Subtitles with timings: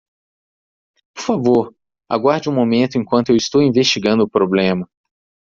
[1.13, 1.75] Por favor,
[2.09, 4.89] aguarde um momento enquanto eu estou investigando o problema.